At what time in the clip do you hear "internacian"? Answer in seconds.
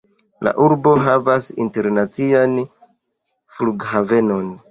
1.65-2.57